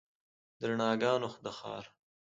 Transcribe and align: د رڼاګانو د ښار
د 0.59 0.61
رڼاګانو 0.69 1.29
د 1.43 1.45
ښار 1.57 1.83